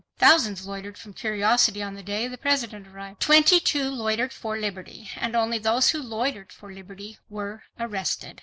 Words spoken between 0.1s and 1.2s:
Thousands loitered from